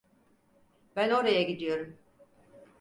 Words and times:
Ben 0.95 1.09
oraya 1.09 1.41
gidiyorum. 1.41 1.97